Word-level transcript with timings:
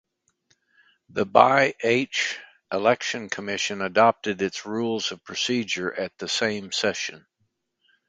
The 1.09 1.27
BiH 1.27 2.37
Election 2.73 3.29
Commission 3.29 3.83
adopted 3.83 4.41
its 4.41 4.65
Rules 4.65 5.11
of 5.11 5.23
Procedure 5.23 5.93
at 5.93 6.17
the 6.17 6.27
same 6.27 6.71
session. 6.71 7.27